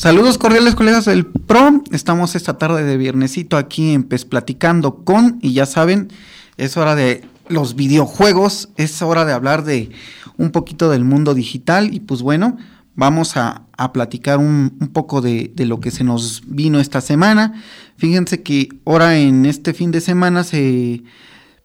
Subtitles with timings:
[0.00, 1.84] Saludos cordiales colegas del PRO.
[1.92, 6.08] Estamos esta tarde de viernesito aquí en PES Platicando con, y ya saben,
[6.56, 9.90] es hora de los videojuegos, es hora de hablar de
[10.38, 12.56] un poquito del mundo digital y pues bueno,
[12.94, 17.62] vamos a, platicar un, poco de, lo que se nos vino esta semana.
[17.98, 21.02] Fíjense que ahora en este fin de semana se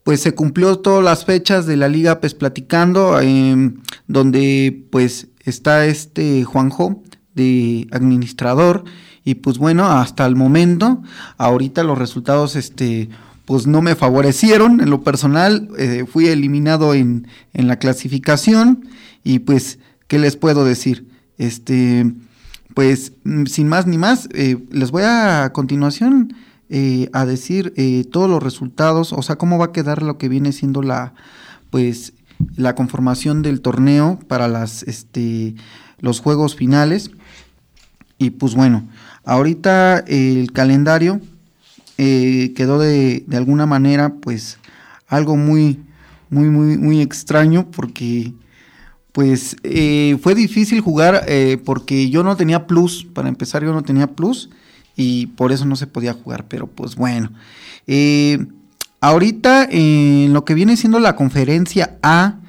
[0.03, 5.85] pues se cumplió todas las fechas de la liga PES Platicando, em, donde pues está
[5.85, 7.01] este Juanjo
[7.35, 8.83] de administrador
[9.23, 11.01] y pues bueno, hasta el momento,
[11.37, 13.09] ahorita los resultados este
[13.45, 18.87] pues no me favorecieron en lo personal, eh, fui eliminado en, en, la clasificación
[19.23, 21.07] y pues, ¿qué les puedo decir?
[21.37, 22.11] Este,
[22.73, 26.33] pues mm, sin más ni más, eh, les voy a, continuación
[26.69, 27.73] eh, a decir
[28.11, 31.13] todos los resultados, o sea, cómo va a quedar lo que viene siendo la,
[31.69, 32.13] pues,
[32.55, 35.55] la conformación del torneo para las, este,
[35.99, 37.11] los juegos finales.
[38.17, 38.87] Y pues bueno,
[39.23, 41.19] ahorita el calendario
[41.97, 44.57] eh, quedó de, de, alguna manera pues
[45.07, 45.79] algo muy,
[46.29, 48.33] muy, muy, muy extraño porque
[49.11, 53.83] pues eh, fue difícil jugar eh, porque yo no tenía plus, para empezar yo no
[53.83, 54.49] tenía plus
[54.95, 57.31] y por eso no se podía jugar, pero pues bueno.
[58.99, 62.39] ahorita en lo que viene siendo la conferencia A,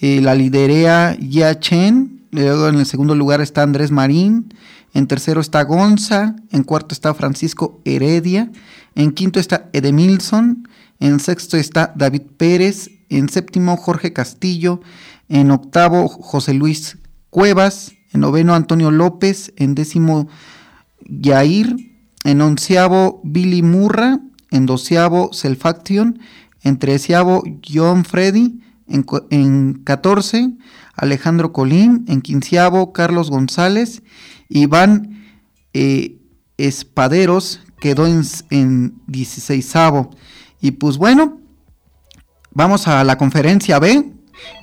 [0.00, 4.52] la liderea Ya Chen, luego en el segundo lugar está Andrés Marín,
[4.94, 8.50] en tercero está Gonza, en cuarto está Francisco Heredia,
[8.94, 10.68] en quinto está Edemilson,
[11.00, 14.80] en sexto está David Pérez, en séptimo Jorge Castillo,
[15.28, 16.98] en octavo José Luis
[17.30, 20.28] Cuevas, en noveno Antonio López, en décimo
[21.00, 21.76] Yair,
[22.22, 24.20] en onceavo Billy Murra,
[24.52, 26.20] en doceavo Selfaction,
[26.62, 30.50] en treceavo John Freddy, en, en catorce
[30.94, 34.02] Alejandro Colín, en quinceavo Carlos González
[34.48, 35.24] Iván
[35.72, 36.18] eh,
[36.56, 39.74] Espaderos quedó en, en 16
[40.60, 41.40] Y pues bueno,
[42.52, 44.12] vamos a la conferencia B.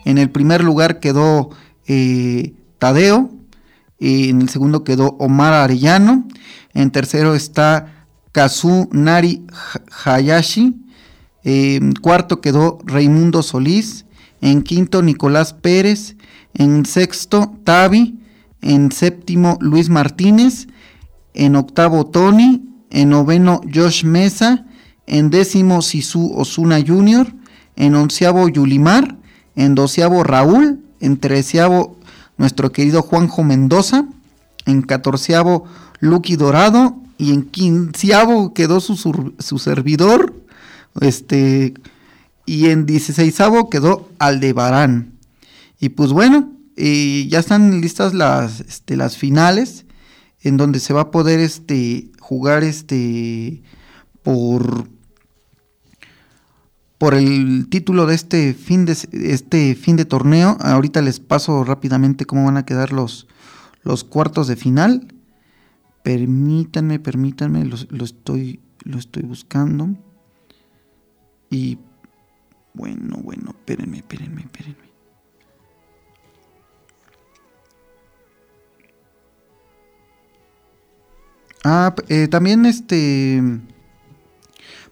[0.06, 1.50] En el primer lugar quedó
[1.88, 3.30] eh, Tadeo.
[4.00, 6.28] en el segundo quedó Omar Arellano.
[6.74, 9.46] En tercero está Kazu Nari
[10.06, 10.82] Hayashi.
[11.44, 14.06] En cuarto quedó Raimundo Solís.
[14.42, 16.16] En quinto Nicolás Pérez.
[16.54, 18.20] En sexto Tavi.
[18.62, 20.68] En séptimo Luis Martínez,
[21.34, 24.66] en octavo Tony, en noveno Josh Mesa,
[25.08, 27.34] en décimo Sisu Osuna Jr.,
[27.76, 29.18] en onceavo Yulimar,
[29.56, 31.98] en doceavo Raúl, en treceavo
[32.38, 34.06] nuestro querido Juanjo Mendoza,
[34.68, 35.66] en catorceavo
[36.00, 36.96] Lucky Dorado.
[37.18, 38.96] Y en quinceavo quedó su,
[39.38, 40.34] su servidor,
[41.02, 41.76] este,
[42.46, 45.18] y en dieciséisavo quedó Aldebarán.
[45.80, 49.86] Y pues bueno, y ya están listas las, este, las finales
[50.42, 53.62] en donde se va a poder este, jugar este,
[54.24, 54.88] por,
[56.98, 60.58] por el título de este fin de, este fin de torneo.
[60.62, 63.28] Ahorita les paso rápidamente cómo van a quedar los,
[63.84, 65.14] los cuartos de final.
[66.04, 69.90] Permítanme, permítanme, lo, lo, estoy, lo estoy buscando.
[71.52, 71.78] Y
[72.74, 74.92] bueno, bueno, espérenme, espérenme, espérenme.
[81.64, 83.42] Ah, eh, también este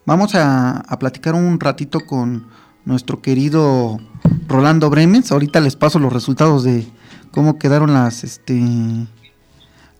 [0.05, 2.47] vamos a, platicar un ratito con
[2.85, 3.99] nuestro querido
[4.47, 5.31] Rolando Bremes.
[5.31, 6.87] Ahorita les paso los resultados de
[7.31, 8.61] cómo quedaron las este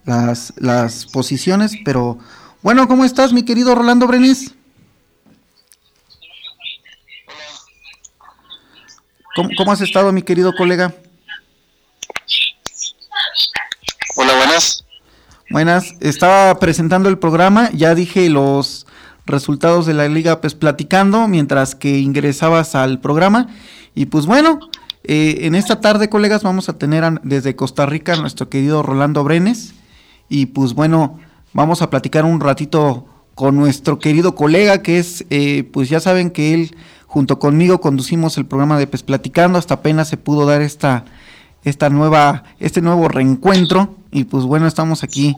[0.05, 2.19] las, las posiciones, pero
[2.61, 4.55] bueno, ¿cómo estás, mi querido Rolando Brenes?
[9.57, 10.93] ¿Cómo, has estado, mi querido colega?
[14.17, 14.83] Hola, buenas.
[15.49, 18.85] Buenas, estaba presentando el programa, ya dije los
[19.25, 23.47] resultados de la liga pues platicando mientras que ingresabas al programa
[23.95, 24.59] y pues bueno,
[25.05, 29.23] eh, en esta tarde colegas vamos a tener desde Costa Rica a nuestro querido Rolando
[29.23, 29.73] Brenes
[30.27, 31.17] y pues bueno,
[31.53, 33.05] vamos a platicar un ratito
[33.35, 36.75] con nuestro querido colega que es, eh, pues ya saben que él
[37.09, 41.05] junto conmigo conducimos el programa de Pes Platicando, hasta apenas se pudo dar esta,
[41.63, 45.35] esta nueva, este nuevo reencuentro y pues bueno, estamos aquí,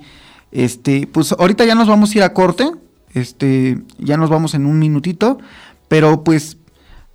[0.51, 2.69] este, pues ahorita ya nos vamos a ir a corte,
[3.13, 5.39] este, ya nos vamos en un minutito,
[5.87, 6.57] pero pues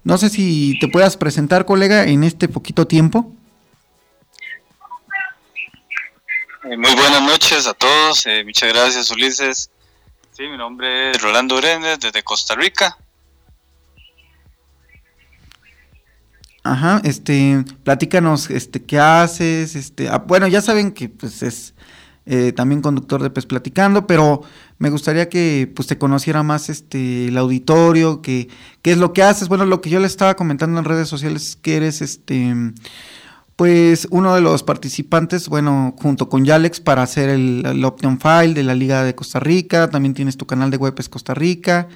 [0.05, 3.31] no sé si te puedas presentar, colega, en este poquito tiempo.
[6.65, 9.69] Eh, muy buenas noches a todos, eh, muchas gracias Ulises.
[10.33, 12.97] Sí, mi nombre es Rolando Brenes desde Costa Rica.
[16.73, 21.75] Ajá, este, platícanos, este, qué haces, este, ah, bueno, ya saben que pues es
[22.27, 24.43] eh, también conductor de Pes Platicando, pero
[24.79, 28.49] me gustaría que pues te conociera más este el auditorio, que
[28.83, 31.51] qué es lo que haces, bueno, lo que yo le estaba comentando en redes sociales
[31.51, 32.53] es que eres este
[33.55, 38.65] pues uno de los participantes, bueno, junto con Yalex para hacer el, Option File de
[38.65, 41.89] la Liga de Costa Rica, también tienes tu canal de web es Costa Rica.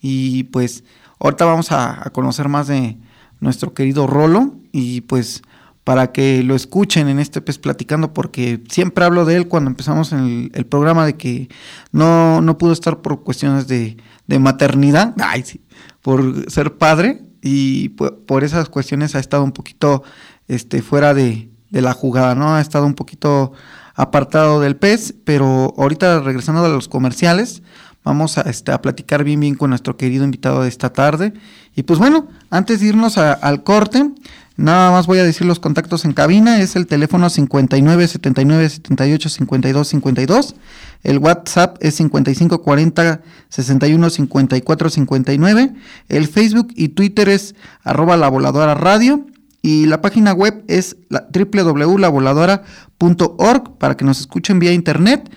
[0.00, 0.82] Y pues
[1.20, 2.96] ahorita vamos a conocer más de
[3.44, 5.42] nuestro querido Rolo y pues
[5.84, 10.12] para que lo escuchen en este pues platicando porque siempre hablo de él cuando empezamos
[10.12, 11.48] en el, programa de que
[11.92, 15.60] no, no pudo estar por cuestiones de, de maternidad, ay, sí,
[16.02, 20.02] por ser padre y por, esas cuestiones ha estado un poquito
[20.48, 22.54] este, fuera de, de la jugada, ¿no?
[22.54, 23.52] Ha estado un poquito
[23.94, 27.62] apartado del pez, pero ahorita regresando a los comerciales,
[28.04, 31.34] vamos a, este, a platicar bien bien con nuestro querido invitado de esta tarde.
[31.76, 34.10] Y pues bueno, antes de irnos al corte,
[34.56, 39.28] Nada más voy a decir los contactos en cabina, es el teléfono 59 79 78
[39.28, 40.54] 52 52,
[41.02, 45.74] el WhatsApp es 55 40 61 54 59,
[46.08, 49.26] el Facebook y Twitter es arroba la voladora radio.
[49.60, 55.30] Y la página web es www.lavoladora.org para que nos escuchen vía internet.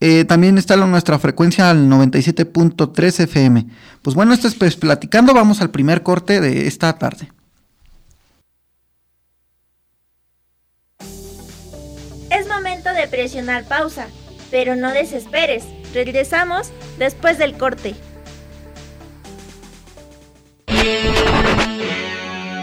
[0.00, 3.66] Eh, también está nuestra frecuencia al 97.3 FM.
[4.02, 7.28] Pues bueno, esto es pues, platicando, vamos al primer corte de esta tarde.
[12.92, 14.08] de presionar pausa,
[14.50, 15.64] pero no desesperes.
[15.92, 16.68] Regresamos
[16.98, 17.94] después del corte.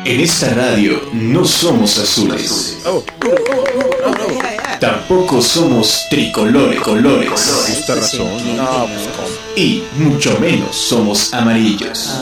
[0.04, 2.78] En esta radio no somos azules.
[4.82, 7.86] Tampoco somos tricolores, colores.
[9.56, 12.20] Y mucho menos somos amarillos.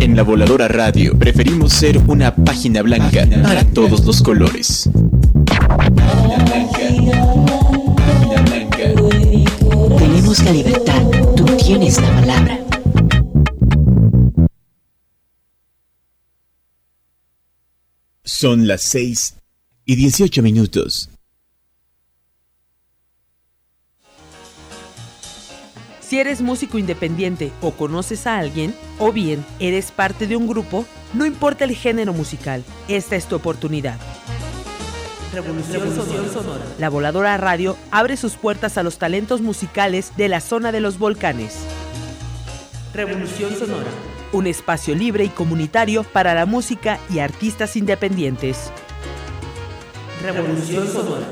[0.00, 4.90] En la Voladora Radio preferimos ser una página blanca para todos los colores.
[9.98, 11.00] Tenemos la libertad,
[11.36, 12.63] tú tienes la palabra.
[18.36, 19.36] Son las 6
[19.84, 21.08] y 18 minutos.
[26.00, 30.84] Si eres músico independiente o conoces a alguien, o bien eres parte de un grupo,
[31.12, 34.00] no importa el género musical, esta es tu oportunidad.
[35.32, 36.64] Revolución, Sonora.
[36.80, 40.98] La Voladora Radio abre sus puertas a los talentos musicales de la zona de los
[40.98, 41.54] volcanes.
[42.92, 43.90] Revolución Sonora.
[44.34, 48.72] Un espacio libre y comunitario para la música y artistas independientes.
[50.24, 51.24] Revolución Sonora.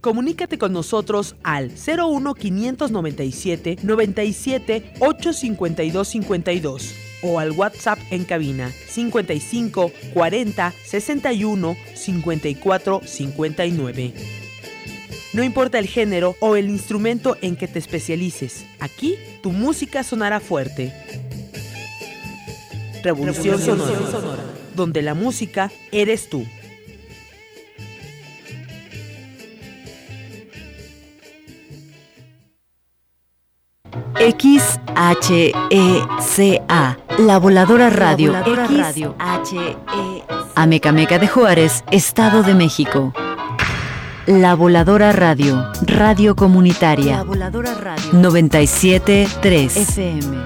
[0.00, 9.92] Comunícate con nosotros al 01 597 97 852 52 o al WhatsApp en cabina 55
[10.14, 14.14] 40 61 54 59.
[15.34, 20.40] No importa el género o el instrumento en que te especialices, aquí tu música sonará
[20.40, 20.94] fuerte.
[23.02, 23.98] Revolución, Sonora,
[24.74, 26.44] donde la música eres tú.
[35.18, 38.32] XHECA, La Voladora Radio.
[38.32, 39.16] Radio.
[40.54, 43.14] Amecameca de Juárez, Estado de México.
[44.26, 47.16] La Voladora Radio, Radio Comunitaria.
[47.16, 48.12] La Voladora Radio.
[48.12, 50.36] 97.3 FM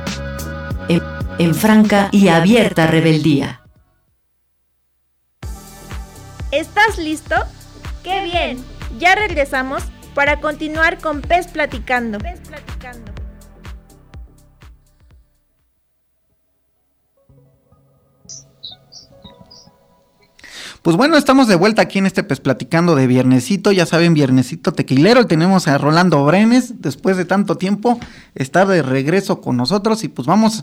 [1.39, 3.61] en franca y abierta rebeldía.
[6.51, 7.35] ¿Estás listo?
[8.03, 8.59] ¡Qué bien!
[8.99, 9.83] Ya regresamos
[10.15, 12.19] para continuar con Pez Platicando.
[12.19, 13.13] Pez Platicando.
[20.83, 23.73] Pues bueno, estamos de vuelta aquí en este Pez Platicando de Viernesito.
[23.73, 25.27] Ya saben, Viernesito Tequilero.
[25.27, 27.99] Tenemos a Rolando Brenes, después de tanto tiempo,
[28.35, 30.05] estar de regreso con nosotros.
[30.05, 30.63] Y pues vamos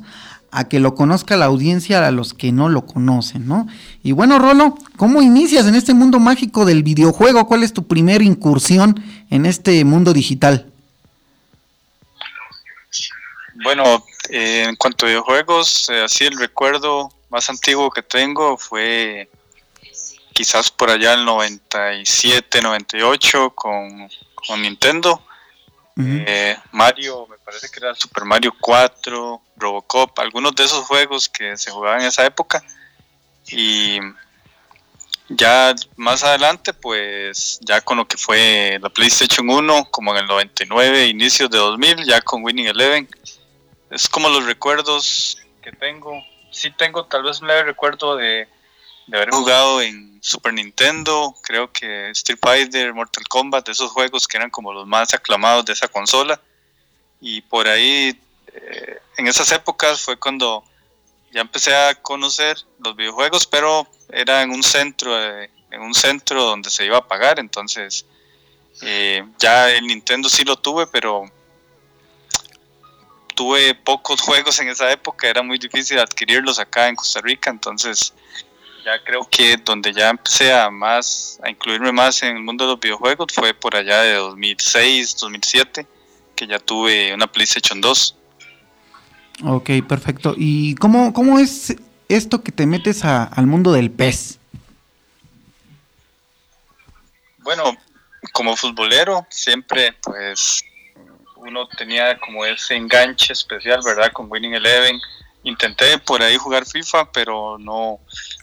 [0.51, 3.67] a que lo conozca la audiencia a los que no lo conocen, ¿no?
[4.03, 7.47] Y bueno, Rolo, ¿cómo inicias en este mundo mágico del videojuego?
[7.47, 10.67] ¿Cuál es tu primera incursión en este mundo digital?
[13.63, 19.29] Bueno, eh, en cuanto a videojuegos, eh, así el recuerdo más antiguo que tengo fue
[20.33, 25.21] quizás por allá el 97, 98 con, con Nintendo.
[25.97, 31.57] Eh, Mario, me parece que era Super Mario 4, Robocop, algunos de esos juegos que
[31.57, 32.63] se jugaban en esa época.
[33.47, 33.99] Y
[35.29, 40.27] ya más adelante, pues ya con lo que fue la PlayStation 1, como en el
[40.27, 43.09] 99, inicios de 2000, ya con Winning Eleven.
[43.89, 46.23] Es como los recuerdos que tengo.
[46.51, 48.47] Sí tengo tal vez un leve recuerdo de
[49.11, 54.37] de haber jugado en Super Nintendo, creo que Street Fighter, Mortal Kombat, esos juegos que
[54.37, 56.39] eran como los más aclamados de esa consola.
[57.19, 58.17] Y por ahí,
[58.53, 60.63] eh, en esas épocas fue cuando
[61.33, 66.45] ya empecé a conocer los videojuegos, pero era en un centro, eh, en un centro
[66.45, 68.05] donde se iba a pagar, entonces
[68.81, 71.29] eh, ya el Nintendo sí lo tuve, pero
[73.35, 78.13] tuve pocos juegos en esa época, era muy difícil adquirirlos acá en Costa Rica, entonces
[78.83, 82.71] ya creo que donde ya empecé a más a incluirme más en el mundo de
[82.71, 85.87] los videojuegos fue por allá de 2006, 2007,
[86.35, 88.15] que ya tuve una PlayStation 2.
[89.43, 90.33] Ok, perfecto.
[90.37, 91.75] ¿Y cómo, cómo es
[92.09, 94.39] esto que te metes al mundo del PES?
[97.39, 97.75] Bueno,
[98.33, 100.63] como futbolero siempre pues
[101.35, 104.11] uno tenía como ese enganche especial, ¿verdad?
[104.11, 104.99] Con Winning Eleven.
[105.43, 107.99] Intenté por ahí jugar FIFA, pero no,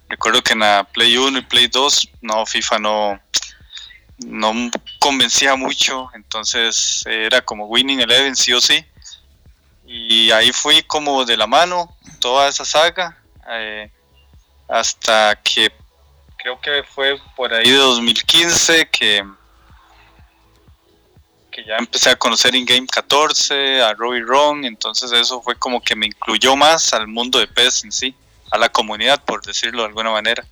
[0.09, 3.21] Recuerdo que en la Play 1 y Play 2, no, FIFA no,
[4.27, 8.85] no convencía mucho, entonces era como Winning Eleven sí o sí.
[9.87, 13.19] Y ahí fui como de la mano toda esa saga,
[13.51, 13.91] eh,
[14.69, 15.73] hasta que
[16.39, 19.27] creo que fue por ahí de 2015 que,
[21.51, 25.95] que ya empecé a conocer In-Game 14, a Robbie Ron, entonces eso fue como que
[25.95, 28.15] me incluyó más al mundo de PES en sí
[28.51, 30.45] a la comunidad, por decirlo de alguna manera.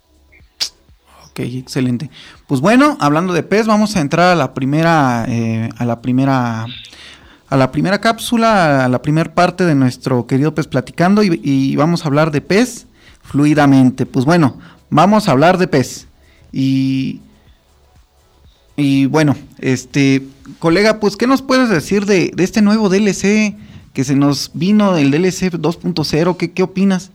[1.31, 2.11] Ok, excelente.
[2.47, 6.67] Pues bueno, hablando de PES, vamos a entrar a la primera, eh, a la primera,
[7.49, 12.05] a la primera cápsula, a la primera parte de nuestro querido PES platicando y, vamos
[12.05, 12.87] a hablar de PES
[13.23, 14.07] fluidamente.
[14.07, 16.07] Pues bueno, vamos a hablar de PES
[16.53, 17.21] y
[18.79, 20.23] y bueno, este
[20.59, 23.57] colega, pues qué nos puedes decir de, de este nuevo DLC
[23.95, 27.11] que se nos vino el DLC 2.0, ¿qué, ¿qué opinas?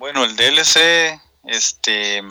[0.00, 2.22] Bueno, el DLC, este,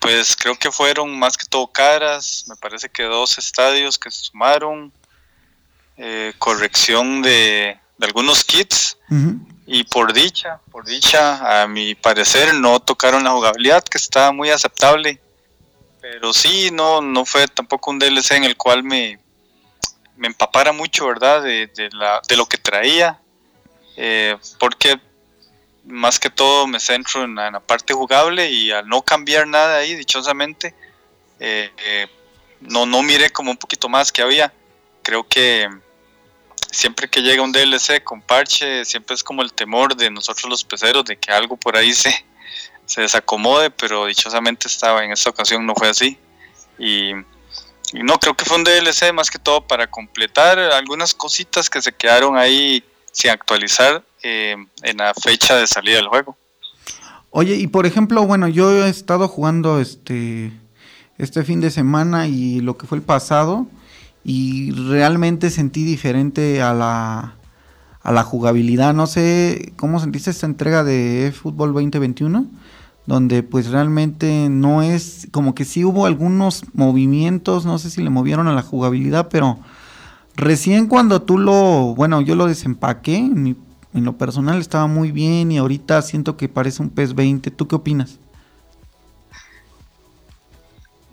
[0.00, 4.24] pues creo que fueron más que todo caras, me parece que dos estadios que se
[4.24, 4.90] sumaron,
[5.98, 8.96] eh, corrección de, algunos kits.
[9.66, 14.48] Y por dicha, por dicha, a mi parecer no tocaron la jugabilidad que estaba muy
[14.48, 15.20] aceptable,
[16.00, 19.20] pero sí, no, no fue tampoco un DLC en el cual me,
[20.16, 21.42] me empapara mucho, ¿verdad?
[21.42, 23.20] De, de, la, de lo que traía,
[23.98, 24.98] eh, porque
[25.84, 29.94] más que todo me centro en la, parte jugable y al no cambiar nada ahí,
[29.94, 30.74] dichosamente,
[31.40, 32.06] eh, eh,
[32.60, 34.52] no, no miré como un poquito más que había.
[35.02, 35.68] Creo que
[36.70, 40.64] siempre que llega un DLC con parche, siempre es como el temor de nosotros los
[40.64, 42.24] peceros de que algo por ahí se,
[42.86, 46.18] se desacomode, pero dichosamente estaba en esta ocasión, no fue así.
[46.78, 47.10] Y,
[47.92, 51.82] y no, creo que fue un DLC más que todo para completar algunas cositas que
[51.82, 56.36] se quedaron ahí sin actualizar eh, en la fecha de salida del juego.
[57.30, 60.52] Oye, y por ejemplo, bueno, yo he estado jugando este,
[61.18, 63.66] este fin de semana y lo que fue el pasado
[64.24, 67.36] y realmente sentí diferente a la,
[68.02, 68.94] a la jugabilidad.
[68.94, 72.46] No sé cómo sentiste esta entrega de Fútbol 2021,
[73.06, 78.10] donde pues realmente no es, como que sí hubo algunos movimientos, no sé si le
[78.10, 79.58] movieron a la jugabilidad, pero
[80.36, 83.56] recién cuando tú lo, bueno, yo lo desempaqué, mi
[83.94, 87.50] en lo personal estaba muy bien y ahorita siento que parece un PES 20.
[87.50, 88.18] ¿Tú qué opinas?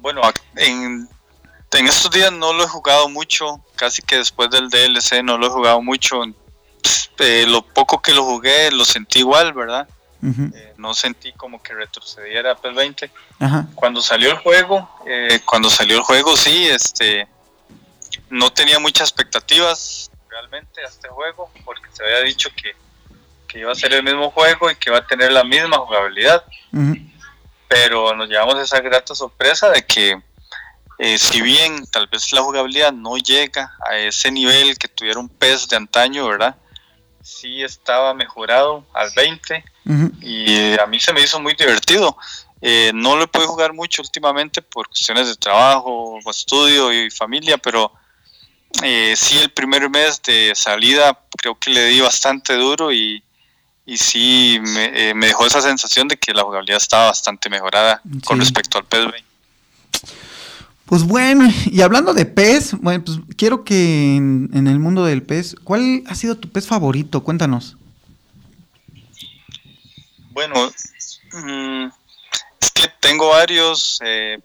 [0.02, 0.22] Bueno,
[0.56, 1.08] en,
[1.72, 5.50] estos días no lo he jugado mucho, casi que después del DLC no lo he
[5.50, 6.22] jugado mucho.
[7.20, 9.88] Eh, lo poco que lo jugué lo sentí igual, ¿verdad?
[10.22, 13.12] Eh, no sentí como que retrocediera a PES 20.
[13.76, 17.28] Cuando salió el juego, eh, cuando salió el juego sí, este,
[18.30, 22.76] no tenía muchas expectativas realmente a este juego, porque se había dicho que,
[23.48, 26.44] que iba a ser el mismo juego y que iba a tener la misma jugabilidad.
[27.68, 30.22] Pero nos llevamos esa grata sorpresa de que
[30.98, 35.30] eh, si bien tal vez la jugabilidad no llega a ese nivel que tuviera un
[35.30, 36.56] PES de antaño, ¿verdad?
[37.22, 39.64] Sí estaba mejorado al 20
[40.22, 42.18] y a mí se me hizo muy divertido.
[42.62, 47.58] Eh, no lo he podido jugar mucho últimamente por cuestiones de trabajo, estudio y familia,
[47.58, 47.94] pero
[48.84, 53.24] eh, sí el primer mes de salida creo que le di bastante duro y,
[53.86, 58.02] y sí me, eh, me, dejó esa sensación de que la jugabilidad estaba bastante mejorada
[58.26, 59.30] con respecto al PES 20.
[60.86, 65.22] Pues bueno, y hablando de PES, bueno, pues quiero que en, en, el mundo del
[65.22, 67.24] PES, ¿cuál ha sido tu PES favorito?
[67.24, 67.78] Cuéntanos.
[70.32, 70.72] Bueno,
[71.34, 71.90] mmm,
[72.60, 74.00] es que tengo varios.
[74.04, 74.40] Eh,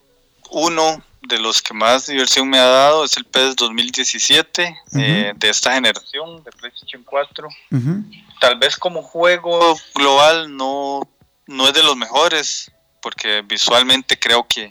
[0.50, 5.00] uno de los que más diversión me ha dado es el PES 2017 uh -huh.
[5.02, 7.48] eh, de esta generación de PlayStation 4.
[7.48, 8.24] Uh -huh.
[8.40, 11.08] Tal vez como juego global no,
[11.46, 14.70] no es de los mejores, porque visualmente creo que,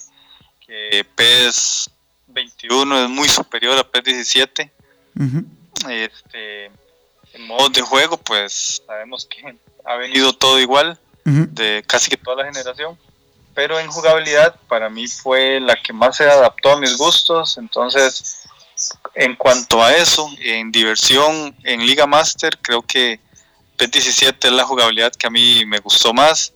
[0.65, 1.89] que PES
[2.27, 4.71] 21 es muy superior a PES 17.
[5.15, 5.45] Uh -huh.
[5.89, 6.65] este,
[7.33, 12.43] en modos de juego, pues sabemos que ha venido todo igual de casi que toda
[12.43, 12.97] la generación
[13.53, 18.43] pero en jugabilidad para mí fue la que más se adaptó a mis gustos, entonces
[19.15, 23.19] en cuanto a eso, en diversión, en Liga Master, creo que
[23.77, 26.53] PES 17 es la jugabilidad que a mí me gustó más,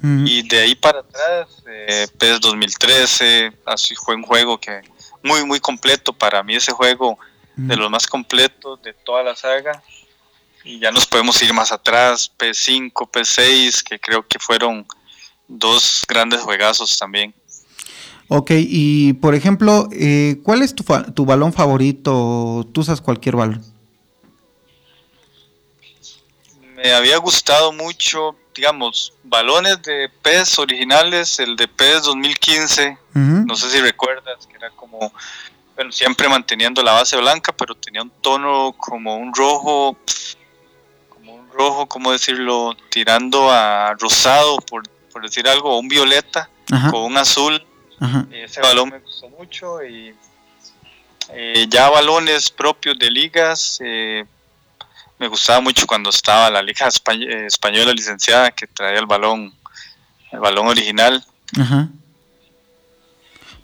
[0.00, 0.26] mm.
[0.26, 4.82] y de ahí para atrás, eh, PES 2013, así fue un juego que
[5.22, 7.18] muy muy completo, para mí ese juego
[7.56, 7.68] mm.
[7.68, 9.82] de los más completos de toda la saga,
[10.64, 14.86] y ya nos podemos ir más atrás, P5, P6, que creo que fueron
[15.48, 17.34] dos grandes juegazos también.
[18.34, 20.84] Ok, y por ejemplo, eh, ¿cuál es tu,
[21.14, 22.66] tu, balón favorito?
[22.72, 23.62] ¿Tú usas cualquier balón?
[26.76, 33.46] Me había gustado mucho, digamos, balones de PES originales, el de PES 2015, uh -huh.
[33.46, 35.12] no sé si recuerdas, que era como,
[35.76, 39.96] bueno, siempre manteniendo la base blanca, pero tenía un tono como un rojo,
[41.10, 42.74] como un rojo, ¿cómo decirlo?
[42.88, 46.90] Tirando a rosado, por por decir algo, un violeta Ajá.
[46.90, 47.62] con un azul.
[48.00, 48.26] Ajá.
[48.32, 50.14] Ese balón me gustó mucho y
[51.30, 53.78] eh, ya balones propios de ligas.
[53.80, 54.24] Eh,
[55.18, 59.52] me gustaba mucho cuando estaba la liga españ española licenciada que traía el balón,
[60.32, 61.24] el balón original.
[61.60, 61.88] Ajá.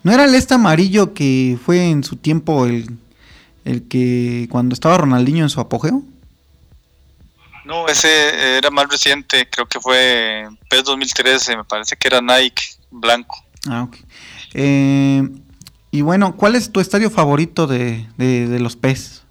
[0.02, 2.96] ¿No era el este amarillo que fue en su tiempo el,
[3.64, 6.02] el que cuando estaba Ronaldinho en su apogeo?
[7.68, 12.62] No, ese era más reciente, creo que fue PES 2013, me parece que era Nike
[12.90, 13.44] blanco.
[13.68, 13.96] Ah, ok.
[14.54, 15.22] Eh,
[15.90, 19.22] y bueno, ¿cuál es tu estadio favorito de, de, de, los PES?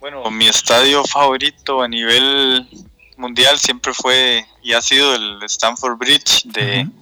[0.00, 2.68] Bueno, mi estadio favorito a nivel
[3.16, 6.92] mundial siempre fue y ha sido el Stamford Bridge de uh -huh.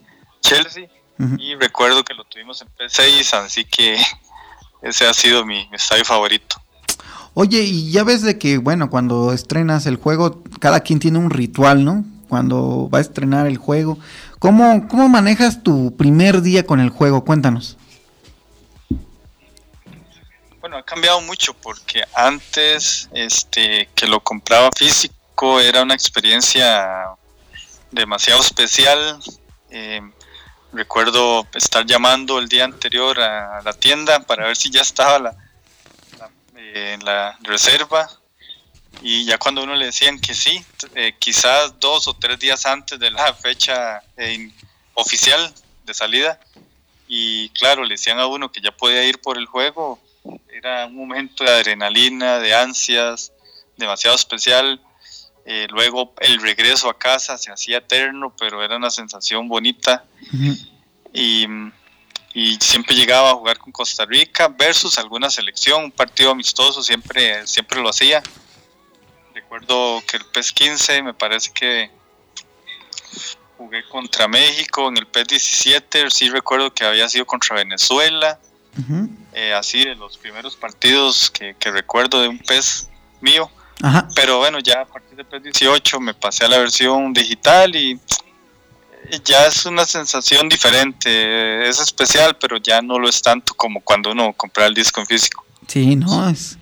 [0.43, 0.85] Chelsea.
[1.19, 1.41] Uh -huh.
[1.41, 3.97] Y recuerdo que lo tuvimos en P6, así que
[4.83, 6.61] ese ha sido mi, mi estadio favorito.
[7.37, 11.31] Oye, y ya ves de que, bueno, cuando estrenas el juego, cada quien tiene un
[11.31, 12.05] ritual, ¿no?
[12.29, 13.99] Cuando va a estrenar el juego.
[14.39, 17.25] ¿Cómo, cómo manejas tu primer día con el juego?
[17.25, 17.77] Cuéntanos.
[20.61, 27.09] Bueno, ha cambiado mucho porque antes este, que lo compraba físico era una experiencia
[27.91, 29.19] demasiado especial.
[29.71, 30.01] Eh,
[30.73, 35.44] recuerdo estar llamando el día anterior a la tienda para ver si ya estaba la,
[36.75, 38.11] en la reserva
[39.01, 42.99] y ya cuando uno le decían que sí, eh, quizás dos o tres días antes
[42.99, 44.51] de la fecha eh,
[44.95, 46.41] oficial de salida
[47.07, 50.01] y claro, le decían a uno que ya podía ir por el juego,
[50.53, 53.33] era un momento de adrenalina, de ansias,
[53.77, 54.81] demasiado especial.
[55.47, 60.05] Eh, luego el regreso a casa se hacía eterno, pero era una sensación bonita.
[60.33, 60.71] Uh -huh.
[61.13, 61.47] Y
[62.35, 67.47] y siempre llegaba a jugar con Costa Rica versus alguna selección, un partido amistoso, siempre,
[67.47, 68.23] siempre lo hacía.
[69.33, 71.91] Recuerdo que el PES 15 me parece que
[73.57, 78.41] jugué contra México, en el PES 17 sí recuerdo que había sido contra Venezuela,
[78.79, 79.09] uh -huh.
[79.33, 82.89] eh, así de los primeros partidos que, que recuerdo de un PES
[83.21, 83.49] mío.
[83.81, 84.09] Ajá.
[84.17, 88.01] Pero bueno, ya a partir del PES 18 me pasé a la versión digital y
[89.25, 94.13] ya es una sensación diferente, es especial, pero ya no lo es tanto como cuando
[94.13, 95.45] uno compra el disco en físico.
[95.67, 96.59] Sí, no, es,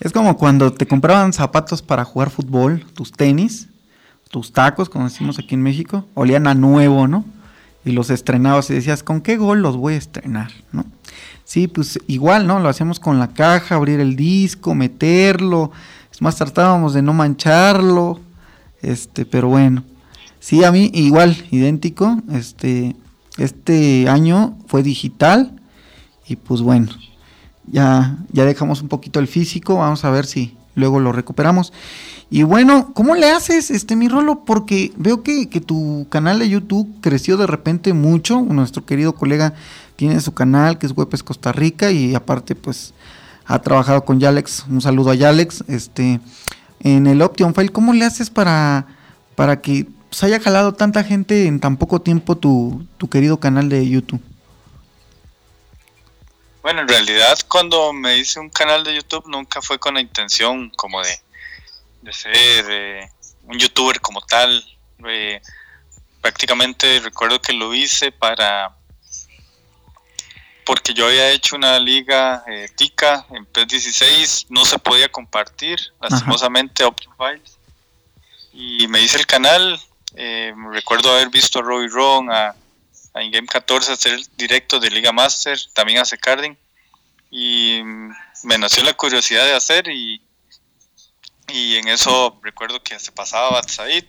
[0.00, 3.68] es como cuando te compraban zapatos para jugar fútbol, tus tenis,
[4.30, 7.24] tus tacos, como decimos aquí en México, olían a nuevo, ¿no?
[7.84, 10.84] Y los estrenabas y decías, ¿con qué gol los voy a estrenar, no?
[11.44, 12.60] Sí, pues igual, ¿no?
[12.60, 15.72] Lo hacíamos con la caja, abrir el disco, meterlo,
[16.20, 18.20] más tratábamos de no mancharlo,
[18.82, 19.84] este, pero bueno.
[20.48, 22.96] Sí, a mí igual, idéntico, este,
[23.36, 25.60] este año fue digital
[26.26, 26.88] y pues bueno,
[27.66, 31.74] ya, ya dejamos un poquito el físico, vamos a ver si luego lo recuperamos.
[32.30, 34.46] Y bueno, ¿cómo le haces, este mi Rolo?
[34.46, 38.40] Porque veo que, que, tu canal de YouTube creció de repente mucho.
[38.40, 39.52] Nuestro querido colega
[39.96, 42.94] tiene su canal que es Webes Costa Rica y aparte pues
[43.44, 44.64] ha trabajado con Yalex.
[44.70, 45.64] Un saludo a Yalex.
[45.68, 46.20] Este,
[46.80, 48.86] en el Option File, ¿cómo le haces para,
[49.34, 53.68] para que pues, haya jalado tanta gente en tan poco tiempo tu, tu querido canal
[53.68, 54.22] de YouTube?
[56.62, 60.70] Bueno, en realidad cuando me hice un canal de YouTube nunca fue con la intención
[60.76, 61.18] como de,
[62.02, 63.10] de ser eh,
[63.44, 64.64] un youtuber como tal.
[65.08, 65.40] Eh,
[66.20, 68.74] prácticamente recuerdo que lo hice para
[70.68, 75.78] porque yo había hecho una liga eh, TICA en PES 16, no se podía compartir,
[75.98, 77.56] lastimosamente Option Files.
[78.52, 79.80] Y me hice el canal,
[80.14, 82.54] recuerdo haber visto a Robbie Ron, a,
[83.14, 86.56] a InGame 14 hacer directo de Liga Master, también hace carding.
[87.30, 87.82] Y
[88.44, 90.22] me nació la curiosidad de hacer y,
[91.48, 94.04] y en eso recuerdo que se pasaba a Said.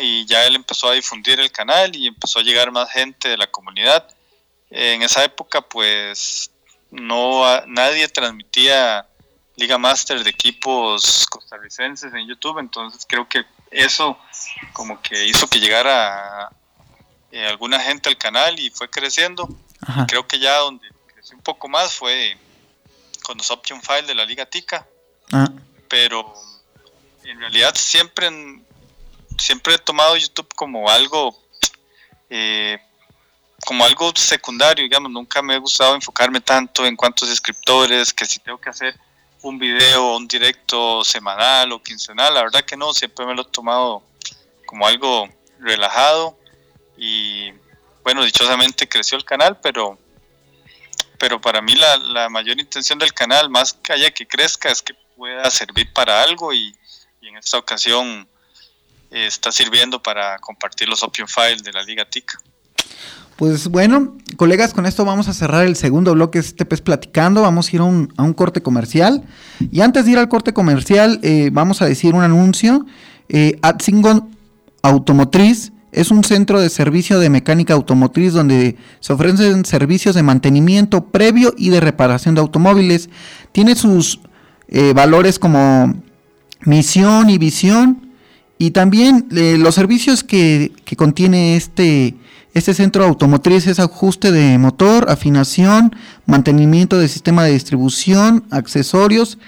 [0.00, 3.36] Y ya él empezó a difundir el canal y empezó a llegar más gente de
[3.36, 4.06] la comunidad.
[4.70, 6.52] En esa época pues
[6.90, 9.06] no nadie transmitía
[9.56, 14.18] Liga Master de equipos costarricenses en YouTube, entonces creo que eso
[14.72, 16.50] como que hizo que llegara
[17.30, 19.48] eh, alguna gente al canal y fue creciendo.
[20.08, 22.36] Creo que ya donde creció un poco más fue
[23.22, 24.86] con los option file de la Liga Tica.
[25.32, 25.48] Ah.
[25.88, 26.34] Pero
[27.24, 28.28] en realidad siempre,
[29.38, 31.38] siempre he tomado YouTube como algo
[32.28, 32.78] eh,
[33.64, 38.38] como algo secundario, digamos, nunca me ha gustado enfocarme tanto en cuántos suscriptores, que si
[38.38, 38.98] tengo que hacer
[39.42, 43.46] un video, un directo semanal o quincenal, la verdad que no, siempre me lo he
[43.46, 44.02] tomado
[44.66, 46.38] como algo relajado
[46.96, 47.50] y
[48.02, 49.98] bueno, dichosamente creció el canal, pero,
[51.18, 54.94] pero para mí la, mayor intención del canal, más que haya que crezca, es que
[55.16, 56.74] pueda servir para algo y,
[57.22, 58.28] en esta ocasión
[59.10, 62.32] eh, está sirviendo para compartir los Opium Files de la Liga TIC.
[63.40, 67.40] Pues bueno, colegas, con esto vamos a cerrar el segundo bloque de este pez platicando.
[67.40, 69.24] Vamos a ir a un, corte comercial.
[69.72, 72.84] Y antes de ir al corte comercial, eh, vamos a decir un anuncio.
[73.30, 74.28] Eh, Atsingon
[74.82, 81.06] Automotriz es un centro de servicio de mecánica automotriz donde se ofrecen servicios de mantenimiento
[81.06, 83.08] previo y de reparación de automóviles.
[83.52, 84.20] Tiene sus
[84.68, 85.94] eh, valores como
[86.66, 88.10] misión y visión
[88.62, 92.16] y también eh, los servicios que, contiene este,
[92.52, 95.94] este centro automotriz es ajuste de motor, afinación,
[96.26, 99.38] mantenimiento del sistema de distribución, accesorios,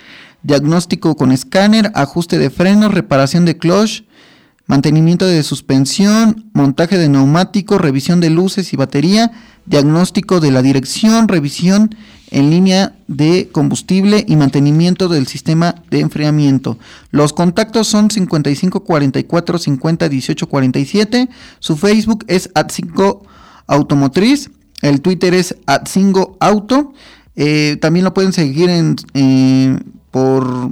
[0.45, 4.05] diagnóstico con escáner, ajuste de frenos, reparación de clutch,
[4.67, 9.33] mantenimiento de suspensión, montaje de neumáticos, revisión de luces y batería,
[9.67, 11.95] diagnóstico de la dirección, revisión
[12.33, 16.79] en línea de combustible y mantenimiento del sistema de enfriamiento.
[17.11, 21.29] Los contactos son 55 44 50 18 47.
[21.59, 23.21] Su Facebook es at5
[23.67, 24.51] automotriz.
[24.81, 26.95] El Twitter es at5 auto.
[27.37, 29.79] Eh, también lo pueden seguir en, eh,
[30.11, 30.71] por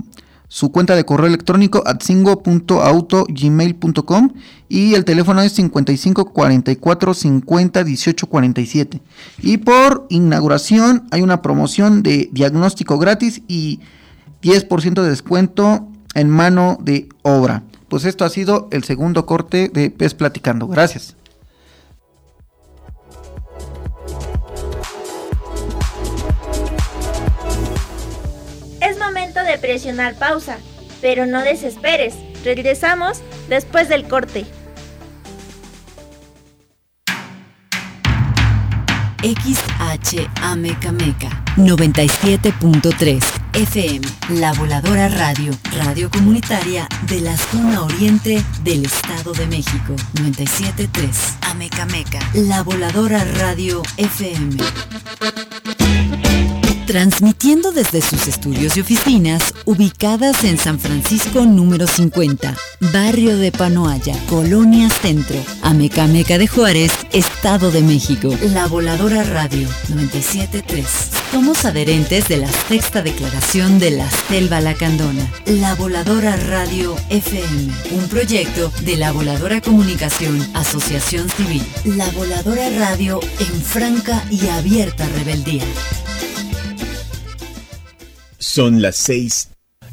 [0.52, 4.30] su cuenta de correo electrónico atsingo.auto.gmail.com
[4.68, 9.00] y el teléfono es 55 44 50 18 47.
[9.42, 13.78] Y por inauguración hay una promoción de diagnóstico gratis y
[14.42, 17.62] 10% de descuento en mano de obra.
[17.88, 20.66] Pues esto ha sido el segundo corte de Pez Platicando.
[20.66, 21.14] Gracias.
[29.44, 30.58] De presionar pausa,
[31.00, 32.14] pero no desesperes.
[32.44, 34.46] Regresamos después del corte.
[39.22, 43.22] XHAMECAMECA 97.3
[43.52, 44.00] FM,
[44.40, 49.94] La Voladora Radio, radio comunitaria de la zona oriente del Estado de México.
[50.14, 54.56] 97.3 Amecameca, La Voladora Radio FM
[56.90, 62.56] transmitiendo desde sus estudios y oficinas ubicadas en San Francisco número 50,
[62.92, 68.36] barrio de Panoaya, Colonia Centro, Amecameca de Juárez, Estado de México.
[68.54, 70.84] La Voladora Radio 973.
[71.30, 75.30] Somos adherentes de la sexta declaración de la Selva Lacandona.
[75.46, 81.64] La Voladora Radio FM, un proyecto de la Voladora Comunicación, Asociación Civil.
[81.84, 85.62] La Voladora Radio en franca y abierta rebeldía.
[88.42, 89.50] Son las 6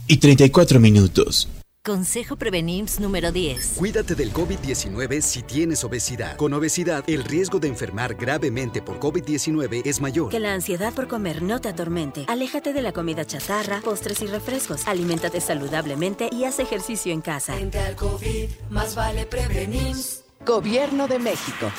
[0.07, 1.49] y 34 minutos.
[1.83, 3.73] Consejo Prevenims número 10.
[3.75, 6.37] Cuídate del COVID-19 si tienes obesidad.
[6.37, 10.29] Con obesidad, el riesgo de enfermar gravemente por COVID-19 es mayor.
[10.29, 12.23] Que la ansiedad por comer no te atormente.
[12.29, 14.87] Aléjate de la comida chatarra, postres y refrescos.
[14.87, 17.53] Aliméntate saludablemente y haz ejercicio en casa.
[17.53, 19.97] Frente al COVID, más vale prevenir.
[20.45, 21.69] Gobierno de México.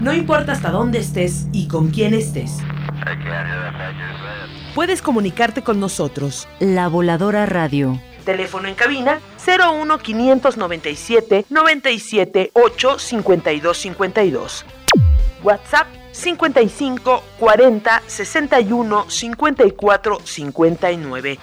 [0.00, 2.58] No importa hasta dónde estés y con quién estés.
[4.74, 6.46] Puedes comunicarte con nosotros.
[6.60, 7.98] La Voladora Radio.
[8.24, 14.64] Teléfono en cabina 01 597 97 8 52 52.
[15.42, 21.38] WhatsApp 55 40 61 54 59.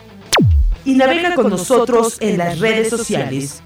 [0.86, 3.63] Y navega con nosotros en las redes sociales.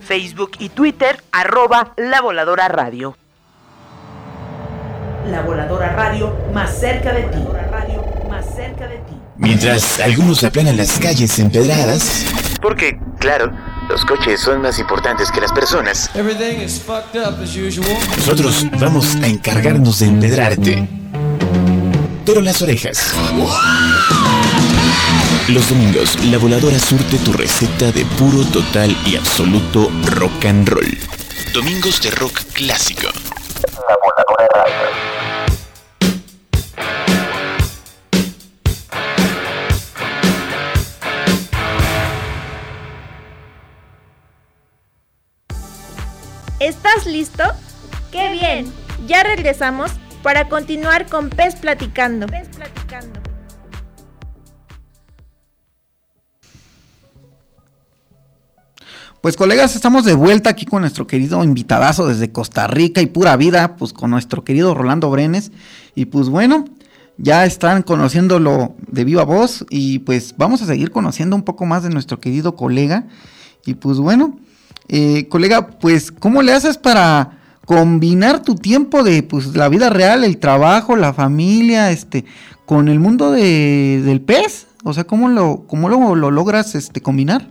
[0.00, 3.16] Facebook y Twitter, arroba La Voladora Radio.
[5.30, 7.38] La Voladora Radio, más cerca de ti.
[7.70, 9.14] Radio, más cerca de ti.
[9.36, 12.24] Mientras algunos aplanan las calles empedradas.
[12.62, 13.52] Porque, claro,
[13.88, 16.10] los coches son más importantes que las personas.
[18.16, 20.88] Nosotros vamos a encargarnos de empedrarte.
[22.24, 23.14] Pero las orejas.
[25.48, 30.98] Los domingos, la voladora surte tu receta de puro, total y absoluto rock and roll.
[31.52, 33.08] Domingos de rock clásico.
[33.08, 35.07] La voladora radio.
[46.68, 47.44] ¿Estás listo?
[48.12, 48.70] ¡Qué bien!
[49.06, 49.90] Ya regresamos
[50.22, 52.26] para continuar con Pez Platicando.
[52.26, 53.20] Pez Platicando.
[59.22, 63.34] Pues colegas, estamos de vuelta aquí con nuestro querido invitadazo desde Costa Rica y pura
[63.38, 65.52] vida, pues con nuestro querido Rolando Brenes.
[65.94, 66.66] Y pues bueno,
[67.16, 71.82] ya están conociéndolo de viva voz y pues vamos a seguir conociendo un poco más
[71.82, 73.06] de nuestro querido colega.
[73.64, 74.38] Y pues bueno,
[74.88, 80.24] eh, colega, pues ¿cómo le haces para combinar tu tiempo de pues la vida real,
[80.24, 82.24] el trabajo, la familia, este,
[82.66, 84.66] con el mundo de, del pez?
[84.84, 87.46] O sea, ¿cómo lo, cómo lo, lo logras este, combinar?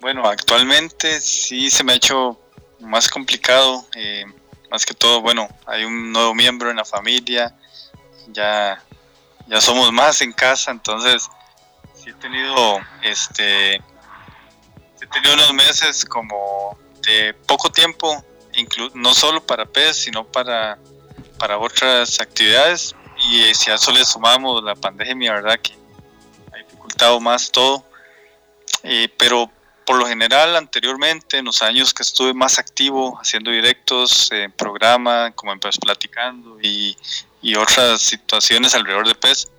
[0.00, 2.38] Bueno, actualmente sí se me ha hecho
[2.80, 4.24] más complicado, eh,
[4.70, 7.54] más que todo, bueno, hay un nuevo miembro en la familia,
[8.28, 8.82] ya,
[9.46, 11.28] ya somos más en casa, entonces
[11.94, 13.82] sí he tenido, este,
[15.10, 18.24] tenido unos meses como de poco tiempo,
[18.94, 20.78] no solo para PES, sino para,
[21.38, 22.94] para otras actividades,
[23.28, 25.74] y si a eso le sumamos la pandemia, verdad que
[26.52, 27.84] ha dificultado más todo,
[28.82, 29.50] eh, pero
[29.84, 35.32] por lo general anteriormente, en los años que estuve más activo haciendo directos en programa,
[35.32, 36.96] como en PES Platicando y,
[37.42, 39.50] y, otras situaciones alrededor de PES,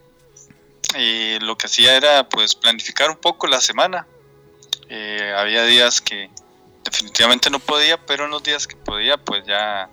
[0.96, 4.08] eh, lo que hacía era pues planificar un poco la semana.
[4.94, 6.30] Eh, había días que
[6.84, 9.90] definitivamente no podía, pero en los días que podía pues ya,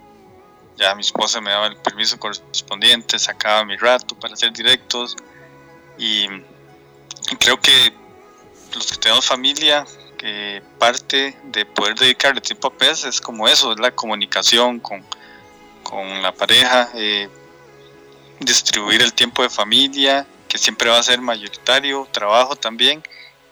[0.76, 5.14] ya mi esposa me daba el permiso correspondiente, sacaba mi rato para hacer directos
[5.98, 6.26] y,
[7.38, 7.92] creo que
[8.74, 13.70] los que tenemos familia que parte de poder dedicarle tiempo a PES es como eso,
[13.70, 15.04] es la comunicación con,
[15.84, 17.28] con la pareja, eh,
[18.40, 23.00] distribuir el tiempo de familia, que siempre va a ser mayoritario, trabajo también,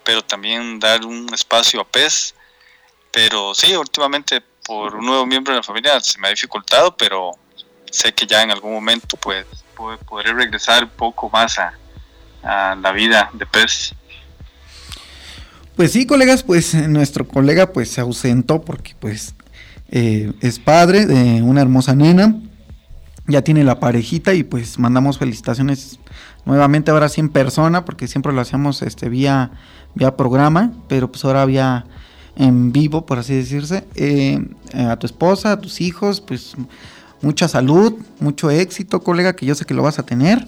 [0.07, 2.35] pero también dar un espacio a PES.
[3.11, 7.33] Pero sí, últimamente por un nuevo miembro de la familia se me ha dificultado, pero
[7.91, 9.45] sé que ya en algún momento pues
[10.09, 11.73] podré regresar un poco más a,
[12.43, 13.95] la vida de PES.
[15.75, 19.35] Pues sí, colegas, pues nuestro colega pues se ausentó porque pues
[19.91, 22.37] eh, es padre de una hermosa nena,
[23.27, 25.99] ya tiene la parejita y pues mandamos felicitaciones
[26.47, 29.51] nuevamente ahora sí en persona porque siempre lo hacíamos este vía
[29.95, 31.87] vía programa, pero pues ahora vía
[32.37, 33.85] en vivo por así decirse.
[33.95, 36.55] Eh, a tu esposa, a tus hijos, pues
[37.21, 40.47] mucha salud, mucho éxito, colega, que yo sé que lo vas a tener.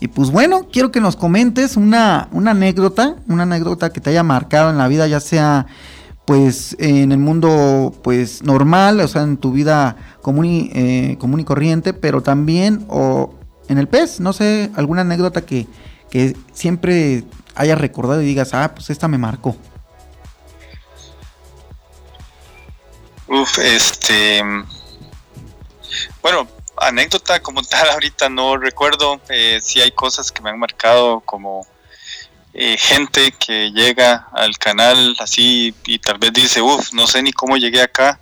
[0.00, 4.22] Y pues bueno, quiero que nos comentes una, una anécdota, una anécdota que te haya
[4.22, 5.66] marcado en la vida, ya sea
[6.24, 11.40] pues en el mundo pues normal, o sea, en tu vida común y, eh, común
[11.40, 12.84] y corriente, pero también
[13.68, 15.66] en el pez, no sé, alguna anécdota que,
[16.10, 19.56] que siempre hayas recordado y digas, ah, pues esta me marcó.
[23.26, 24.42] Uf, este...
[26.22, 29.20] Bueno, anécdota como tal ahorita no recuerdo.
[29.28, 31.66] Eh, sí hay cosas que me han marcado como
[32.54, 37.32] eh, gente que llega al canal así y tal vez dice, uff, no sé ni
[37.32, 38.18] cómo llegué acá.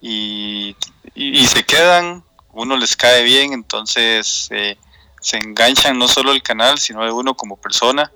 [0.00, 0.76] y,
[1.14, 4.76] se quedan, uno les cae bien, entonces eh,
[5.20, 8.10] se enganchan no solo el canal, sino de uno como persona.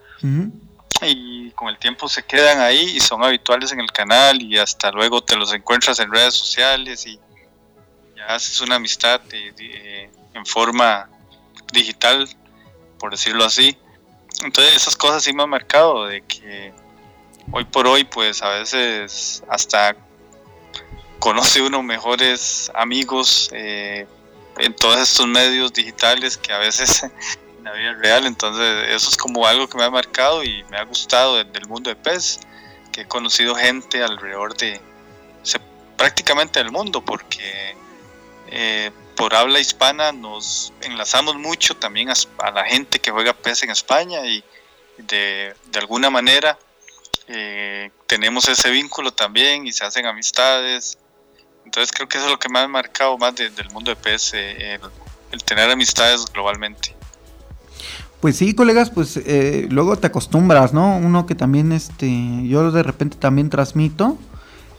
[1.02, 4.90] Y con el tiempo se quedan ahí y son habituales en el canal y hasta
[4.90, 7.20] luego te los encuentras en redes sociales y
[8.16, 11.08] ya haces una amistad en forma
[11.72, 12.28] digital,
[12.98, 13.76] por decirlo así.
[14.42, 16.72] Entonces esas cosas sí me han marcado de que
[17.52, 19.96] hoy por hoy pues a veces hasta
[21.18, 24.06] conoce uno mejores amigos eh,
[24.58, 27.02] en todos estos medios digitales que a veces
[27.58, 28.26] en la vida real.
[28.26, 31.90] Entonces eso es como algo que me ha marcado y me ha gustado del mundo
[31.90, 32.40] de PES,
[32.92, 34.80] que he conocido gente alrededor de
[35.96, 37.74] prácticamente del mundo, porque
[38.48, 43.70] eh, por habla hispana nos enlazamos mucho también a, la gente que juega PES en
[43.70, 44.44] España y
[44.98, 46.58] de, de alguna manera
[47.28, 50.98] eh, tenemos ese vínculo también y se hacen amistades.
[51.66, 54.32] Entonces creo que eso es lo que me ha marcado más del mundo de PS,
[54.34, 54.78] eh,
[55.32, 56.94] el, tener amistades globalmente.
[58.20, 60.96] Pues sí, colegas, pues eh, luego te acostumbras, ¿no?
[60.96, 62.08] Uno que también, este,
[62.48, 64.16] yo de repente también transmito,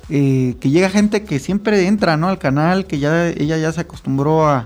[0.07, 2.29] que llega gente que siempre entra, ¿no?
[2.29, 4.65] Al canal, que ya ella ya se acostumbró a,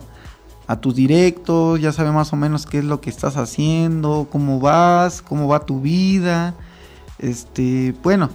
[0.68, 4.62] a tus directos, ya sabe más o menos qué es lo que estás haciendo, cómo
[4.62, 6.54] vas, cómo va tu vida.
[7.20, 8.30] Este, bueno,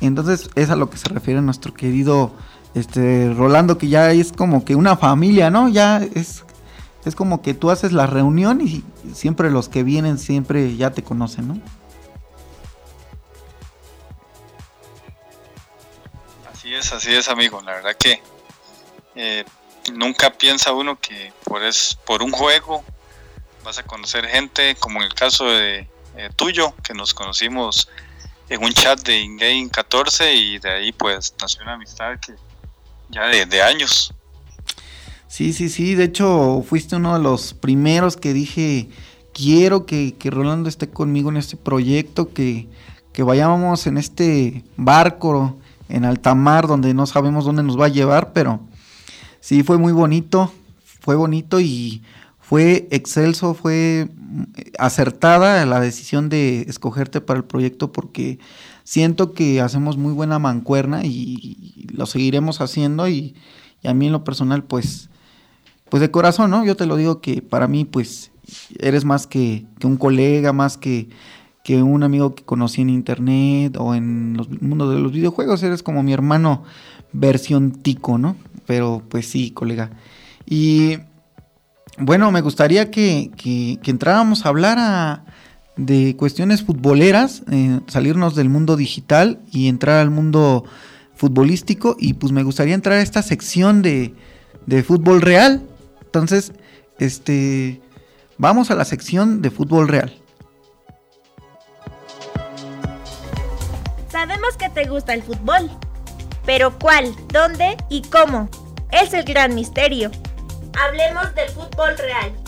[0.00, 2.32] entonces es a lo que se refiere nuestro querido
[2.74, 5.68] este Rolando, que ya es como que una familia, ¿no?
[5.68, 6.44] Ya es,
[7.04, 8.84] es como que tú haces la reunión y
[9.14, 11.60] siempre los que vienen siempre ya te conocen, ¿no?
[16.52, 17.60] Así es, así es, amigo.
[17.62, 18.20] La verdad que
[19.14, 19.44] eh,
[19.92, 22.82] nunca piensa uno que por, es, por un juego
[23.62, 27.88] vas a conocer gente, como en el caso de eh, tuyo, que nos conocimos
[28.48, 32.34] en un chat de InGame 14 y de ahí pues nació una amistad que
[33.10, 34.14] ya de, años.
[35.28, 38.88] Sí, sí, sí, de hecho fuiste uno de los primeros que dije,
[39.32, 42.68] quiero que, Rolando esté conmigo en este proyecto, que,
[43.12, 45.56] que vayamos en este barco
[45.88, 48.60] en alta mar donde no sabemos dónde nos va a llevar, pero
[49.40, 50.52] sí fue muy bonito,
[51.00, 52.02] fue bonito y
[52.40, 54.42] fue excelso, fue mm,
[54.78, 58.38] acertada la decisión de escogerte para el proyecto porque
[58.84, 63.34] siento que hacemos muy buena mancuerna y, lo seguiremos haciendo y,
[63.84, 65.10] a mí en lo personal pues
[65.90, 66.64] pues de corazón, ¿no?
[66.64, 68.32] Yo te lo digo que para mí pues
[68.78, 71.08] eres más que, un colega, más que,
[71.62, 75.82] que un amigo que conocí en internet o en los mundo de los videojuegos, eres
[75.82, 76.64] como mi hermano
[77.12, 78.36] versión tico, ¿no?
[78.66, 79.90] Pero pues sí, colega.
[80.46, 80.98] Y
[81.98, 83.30] bueno, me gustaría que,
[83.84, 85.24] entráramos a hablar
[85.76, 90.64] de cuestiones futboleras, eh, salirnos del mundo digital y entrar al mundo
[91.14, 91.96] futbolístico.
[91.98, 94.14] Y pues me gustaría entrar a esta sección de,
[94.66, 95.62] de fútbol real.
[96.04, 96.52] Entonces,
[96.98, 97.80] este,
[98.38, 100.12] vamos a la sección de fútbol real.
[104.10, 105.68] Sabemos que te gusta el fútbol,
[106.46, 108.48] pero ¿cuál, dónde y cómo?
[108.92, 110.12] Es el gran misterio.
[110.78, 112.43] Hablemos del fútbol real.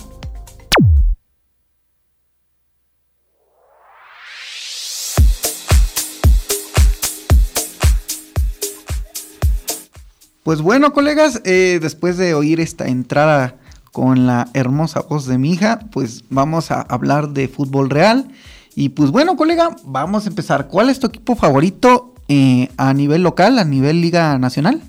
[10.46, 13.56] Pues bueno, colegas, eh, después de oír esta entrada
[13.90, 18.28] con la hermosa voz de mi hija, pues vamos a hablar de fútbol real.
[18.76, 20.68] Y pues bueno, colega, vamos a empezar.
[20.68, 24.82] ¿Cuál es tu equipo favorito eh, a nivel local, a nivel Liga Nacional?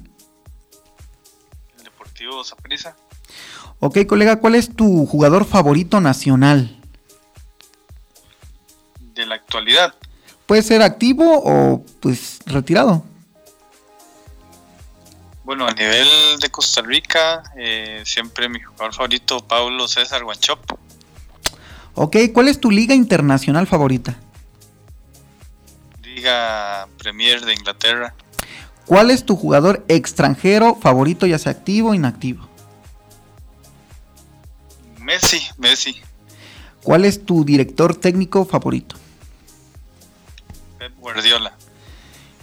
[1.79, 2.95] El Deportivo Zaprisa.
[3.79, 6.79] Ok, colega, ¿cuál es tu jugador favorito nacional?
[9.15, 9.95] De la actualidad.
[10.45, 13.03] Puede ser activo o pues retirado.
[15.47, 16.09] Bueno, a nivel
[16.41, 20.59] de Costa Rica, eh, siempre mi jugador favorito, Pablo César Guanchop.
[21.93, 24.17] Ok, ¿cuál es tu liga internacional favorita?
[26.03, 28.13] Liga Premier de Inglaterra.
[28.85, 32.45] ¿Cuál es tu jugador extranjero favorito, ya sea activo o inactivo?
[34.99, 35.95] Messi, Messi.
[36.83, 38.97] ¿Cuál es tu director técnico favorito?
[40.77, 41.53] Pep Guardiola.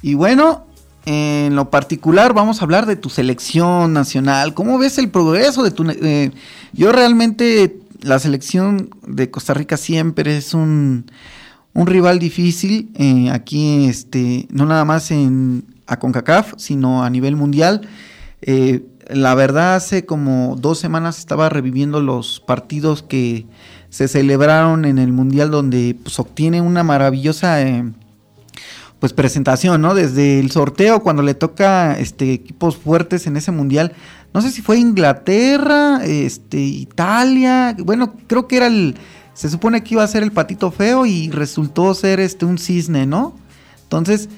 [0.00, 0.68] Y bueno,
[1.06, 4.54] en lo particular vamos a hablar de tu selección nacional.
[4.54, 5.84] ¿Cómo ves el progreso de tu...
[5.88, 6.30] Eh,
[6.72, 11.06] yo realmente la selección de Costa Rica siempre es un,
[11.74, 17.88] rival difícil eh, aquí, este, no nada más en a CONCACAF, sino a nivel mundial.
[18.42, 23.46] Eh, la verdad hace como dos semanas estaba reviviendo los partidos que
[23.90, 27.84] se celebraron en el Mundial donde pues, obtiene una maravillosa eh,
[29.04, 29.94] pues presentación, ¿no?
[29.94, 33.92] Desde el sorteo cuando le toca este equipos fuertes en ese mundial.
[34.32, 38.96] No sé si fue Inglaterra, este Italia, bueno, creo que era el
[39.34, 43.04] se supone que iba a ser el patito feo y resultó ser este un cisne,
[43.04, 43.34] ¿no?
[43.82, 44.30] Entonces,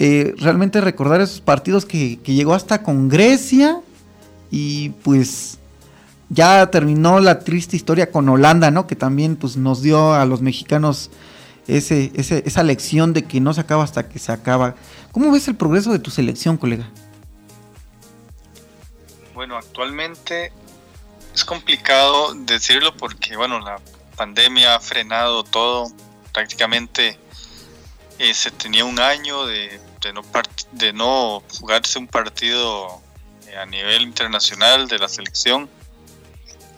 [0.00, 3.78] eh, realmente recordar esos partidos que, que llegó hasta con Grecia
[4.50, 5.60] y pues
[6.28, 8.88] ya terminó la triste historia con Holanda, ¿no?
[8.88, 11.08] Que también pues nos dio a los mexicanos
[11.68, 14.74] ese, esa lección de que no se acaba hasta que se acaba.
[15.12, 16.88] ¿Cómo ves el progreso de tu selección, colega?
[19.34, 20.50] Bueno, actualmente
[21.34, 23.80] es complicado decirlo porque, bueno, la
[24.16, 25.92] pandemia ha frenado todo.
[26.32, 27.18] Prácticamente
[28.18, 30.22] eh, se tenía un año de, de, no
[30.72, 33.00] de no jugarse un partido
[33.46, 35.68] eh, a nivel internacional de la selección.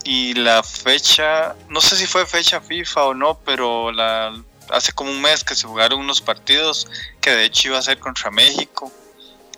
[0.03, 4.33] Y la fecha, no sé si fue fecha FIFA o no, pero la,
[4.71, 6.87] hace como un mes que se jugaron unos partidos
[7.19, 8.91] que de hecho iba a ser contra México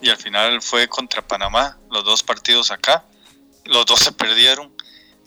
[0.01, 3.05] y al final fue contra Panamá, los dos partidos acá,
[3.66, 4.72] los dos se perdieron,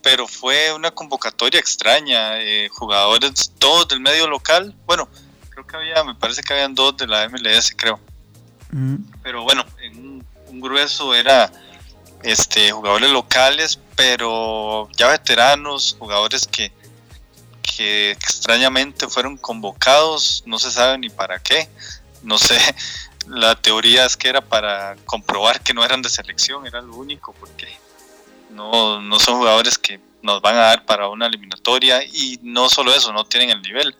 [0.03, 5.09] pero fue una convocatoria extraña, eh, jugadores todos del medio local, bueno,
[5.51, 7.99] creo que había, me parece que habían dos de la MLS, creo,
[8.71, 8.97] mm.
[9.23, 10.27] pero bueno, en un,
[10.59, 11.53] grueso era
[12.23, 16.73] este jugadores locales, pero ya veteranos, jugadores que
[17.67, 21.69] que extrañamente fueron convocados, no se sabe ni para qué,
[22.23, 22.59] no sé,
[23.29, 27.35] la teoría es que era para comprobar que no eran de selección, era lo único,
[27.35, 27.69] porque
[28.51, 32.95] no, no son jugadores que nos van a dar para una eliminatoria y no solo
[32.95, 33.97] eso, no tienen el nivel.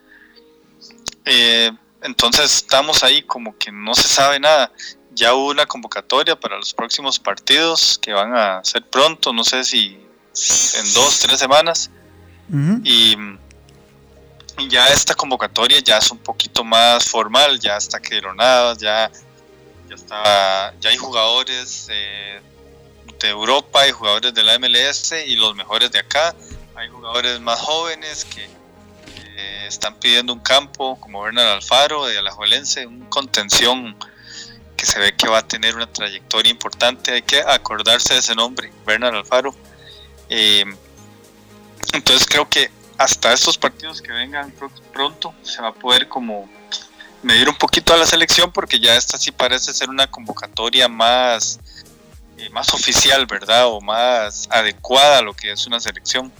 [1.25, 4.73] Eh, entonces estamos ahí como que no se sabe nada.
[5.13, 9.65] Ya hubo una convocatoria para los próximos partidos que van a ser pronto, no sé
[9.65, 9.99] si
[10.79, 11.91] en dos, tres semanas.
[12.85, 13.17] Y
[14.69, 18.01] ya esta convocatoria ya es un poquito más formal, ya está
[18.35, 19.11] nada, ya,
[19.89, 22.41] ya, está, ya hay jugadores eh,
[23.21, 26.35] de Europa y jugadores de la MLS y los mejores de acá.
[26.75, 28.49] Hay jugadores más jóvenes que
[29.67, 33.97] están pidiendo un campo, como Bernard Alfaro de Alajuelense, un contención
[34.77, 37.13] que se ve que va a tener una trayectoria importante.
[37.13, 39.55] Hay que acordarse de ese nombre, Bernard Alfaro.
[40.29, 40.65] Eh,
[41.93, 44.53] entonces creo que hasta estos partidos que vengan
[44.93, 46.49] pronto se va a poder como
[47.23, 51.61] medir un poquito a la selección porque ya esta sí parece ser una convocatoria más
[52.39, 53.67] eh, más oficial, ¿verdad?
[53.67, 56.31] O más adecuada a lo que es una selección.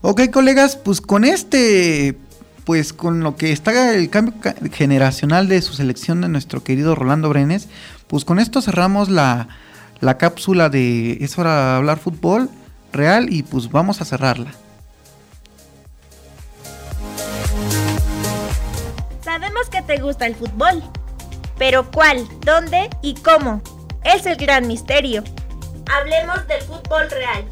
[0.00, 2.16] Ok, colegas, pues con este,
[2.64, 4.34] pues con lo que está el cambio
[4.72, 7.68] generacional de su selección de nuestro querido Rolando Brenes,
[8.06, 9.48] pues con esto cerramos la,
[10.00, 12.48] la cápsula de Es hora de hablar fútbol
[12.90, 14.52] real y pues vamos a cerrarla.
[19.94, 20.82] Te gusta el fútbol.
[21.58, 22.26] Pero ¿cuál?
[22.40, 22.88] ¿Dónde?
[23.02, 23.60] ¿Y cómo?
[24.04, 25.22] Es el gran misterio.
[25.92, 27.44] Hablemos del fútbol real.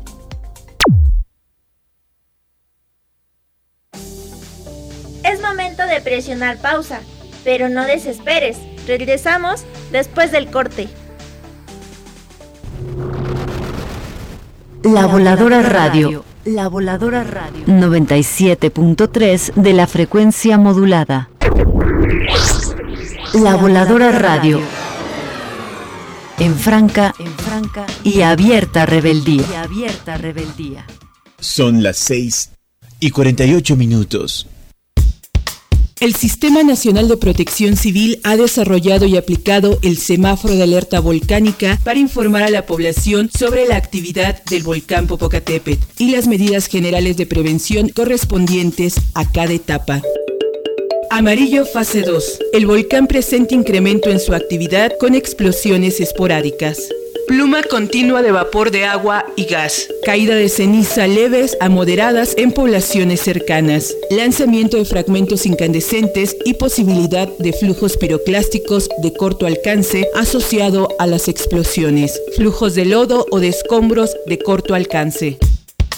[5.22, 7.00] Es momento de presionar pausa,
[7.44, 8.56] pero no desesperes.
[8.86, 10.88] Regresamos después del corte.
[14.82, 16.24] La Voladora Radio.
[16.46, 17.66] La Voladora Radio.
[17.66, 21.29] 97.3 de la frecuencia modulada.
[23.34, 24.60] La Voladora Radio.
[26.40, 29.44] En franca, en franca y abierta rebeldía.
[29.48, 30.84] Y abierta rebeldía.
[31.38, 32.50] Son las 6
[32.98, 34.48] y 48 minutos.
[36.00, 41.78] El Sistema Nacional de Protección Civil ha desarrollado y aplicado el semáforo de alerta volcánica
[41.84, 47.16] para informar a la población sobre la actividad del volcán Popocatépetl y las medidas generales
[47.16, 50.02] de prevención correspondientes a cada etapa.
[51.12, 52.38] Amarillo fase 2.
[52.52, 56.78] El volcán presenta incremento en su actividad con explosiones esporádicas.
[57.26, 59.88] Pluma continua de vapor de agua y gas.
[60.04, 63.92] Caída de ceniza leves a moderadas en poblaciones cercanas.
[64.10, 71.26] Lanzamiento de fragmentos incandescentes y posibilidad de flujos piroclásticos de corto alcance asociado a las
[71.26, 72.20] explosiones.
[72.36, 75.38] Flujos de lodo o de escombros de corto alcance.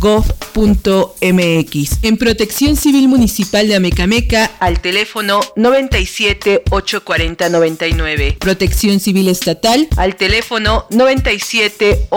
[0.00, 1.98] www.senapred.gov.mx.
[2.02, 8.36] En Protección Civil Municipal de Amecameca al teléfono 97 840 99.
[8.40, 12.08] Protección Civil Estatal al teléfono 97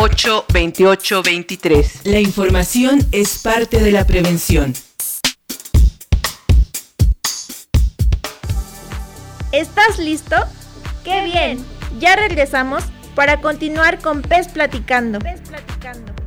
[0.53, 1.99] 28 23.
[2.05, 4.73] La información es parte de la prevención.
[9.51, 10.35] ¿Estás listo?
[11.03, 11.63] ¡Qué bien!
[11.99, 15.19] Ya regresamos para continuar con Pez Platicando.
[15.19, 16.22] Pez Platicando.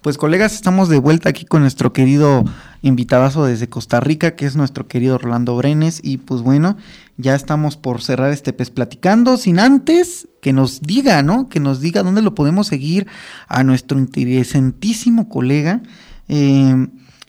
[0.00, 2.44] Pues colegas, estamos de vuelta aquí con nuestro querido
[2.82, 6.00] invitadazo desde Costa Rica, que es nuestro querido Rolando Brenes.
[6.04, 6.76] Y pues bueno,
[7.16, 11.48] ya estamos por cerrar este pez platicando, sin antes que nos diga, ¿no?
[11.48, 13.08] Que nos diga dónde lo podemos seguir
[13.48, 15.82] a nuestro interesantísimo colega.
[16.28, 16.86] Eh,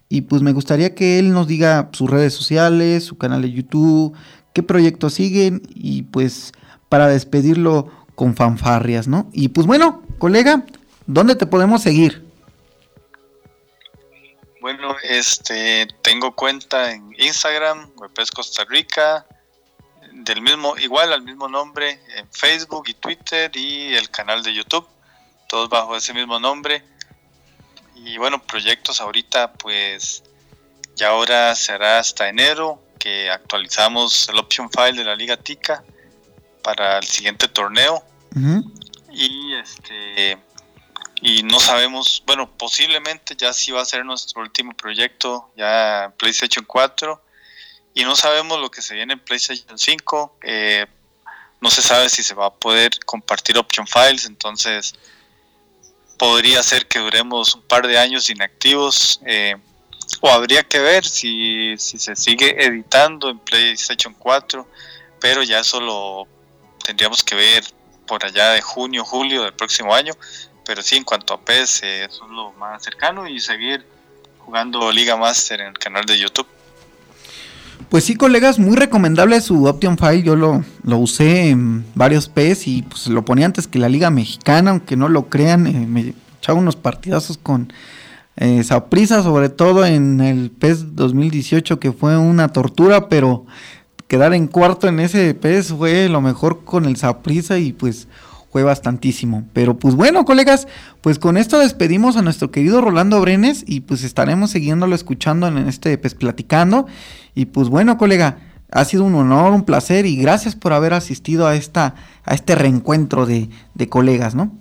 [0.07, 4.13] y pues me gustaría que él nos diga sus redes sociales, su canal de YouTube,
[4.53, 6.53] qué proyectos siguen y pues
[6.88, 9.28] para despedirlo con fanfarrias, ¿no?
[9.34, 10.65] Y pues bueno, colega,
[11.07, 12.28] ¿dónde te podemos seguir?
[14.62, 19.26] Bueno, este, tengo cuenta en Instagram, Webes Costa Rica,
[20.12, 24.86] del mismo, igual al mismo nombre, en Facebook y Twitter y el canal de YouTube,
[25.47, 26.84] todos bajo ese mismo nombre.
[27.95, 30.24] Y bueno, proyectos ahorita, pues
[30.95, 35.84] ya ahora será hasta enero que actualizamos el option file de la Liga Tica
[36.62, 38.03] para el siguiente torneo.
[39.12, 40.38] Y este
[41.22, 46.63] y no sabemos, bueno, posiblemente ya sí va a ser nuestro último proyecto, ya PlayStation
[46.65, 47.22] 4,
[47.93, 50.86] y no sabemos lo que se viene en PlayStation 5, eh,
[51.59, 54.93] no se sabe si se va a poder compartir option files, entonces
[56.17, 59.55] podría ser que duremos un par de años inactivos, eh,
[60.22, 64.65] o habría que ver si, si se sigue editando en PlayStation 4,
[65.20, 66.28] pero ya eso lo
[66.84, 67.63] tendríamos que ver
[68.07, 70.13] por allá de junio, julio del próximo año,
[70.70, 73.84] pero sí, en cuanto a PES, eh, es lo más cercano y seguir
[74.38, 76.45] jugando Liga Master en el canal de YouTube.
[77.89, 80.22] Pues sí, colegas, muy recomendable su Option File.
[80.22, 84.11] Yo lo, lo usé en varios PES y pues lo ponía antes que la Liga
[84.11, 85.65] Mexicana, aunque no lo crean.
[85.65, 87.74] Eh, me echaba unos partidazos con
[88.36, 93.47] eh, Saprisa, sobre todo en el PES 2018, que fue una tortura, pero
[94.07, 98.07] quedar en cuarto en ese PES fue lo mejor con el Saprisa y pues
[98.51, 99.47] fue bastantísimo.
[99.53, 100.67] Pero pues bueno, colegas,
[101.01, 105.57] pues con esto despedimos a nuestro querido Rolando Brenes y pues estaremos siguiéndolo escuchando en
[105.67, 106.87] este pues platicando.
[107.35, 108.37] Y pues bueno, colega,
[108.71, 111.95] ha sido un honor, un placer y gracias por haber asistido a esta
[112.25, 113.49] a este reencuentro de,
[113.89, 114.51] colegas, ¿no?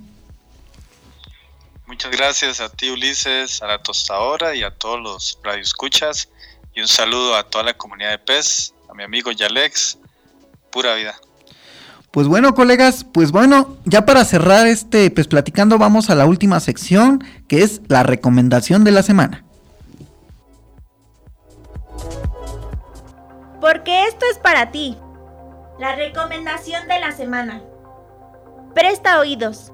[1.87, 6.29] Muchas gracias a ti Ulises, a la tostadora y a todos los radioescuchas
[6.75, 9.99] y un saludo a toda la comunidad de PES, a mi amigo Yalex,
[10.71, 11.19] pura vida.
[12.11, 16.59] Pues bueno, colegas, pues bueno, ya para cerrar este, pues platicando, vamos a la última
[16.61, 19.45] sección, que es la recomendación de la semana.
[23.61, 24.97] Porque esto es para ti.
[25.79, 27.61] La recomendación de la semana.
[28.75, 29.73] Presta oídos.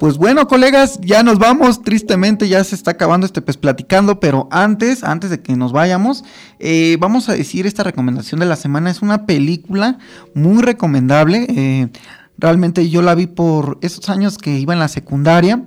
[0.00, 1.82] Pues bueno, colegas, ya nos vamos.
[1.82, 6.24] Tristemente ya se está acabando este pues platicando, pero antes, antes de que nos vayamos,
[6.58, 8.90] eh, vamos a decir esta recomendación de la semana.
[8.90, 9.98] Es una película
[10.32, 11.44] muy recomendable.
[11.50, 11.88] Eh,
[12.38, 15.66] realmente yo la vi por esos años que iba en la secundaria.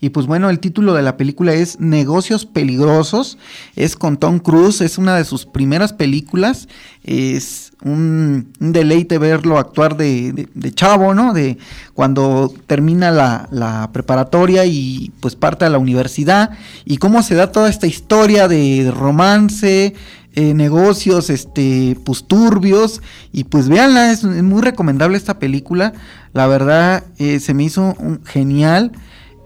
[0.00, 3.38] Y pues bueno, el título de la película es Negocios Peligrosos.
[3.76, 6.68] Es con Tom Cruise, es una de sus primeras películas.
[7.02, 11.32] Es un, deleite verlo actuar de, chavo, ¿no?
[11.32, 11.56] De
[11.94, 16.50] cuando termina la, preparatoria y pues parte a la universidad.
[16.84, 19.94] Y cómo se da toda esta historia de romance,
[20.34, 23.00] eh, negocios, este, pues turbios.
[23.32, 25.94] Y pues véanla, es, muy recomendable esta película.
[26.34, 28.92] La verdad, eh, se me hizo genial.